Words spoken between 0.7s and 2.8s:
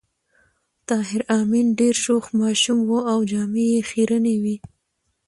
طاهر آمین ډېر شوخ ماشوم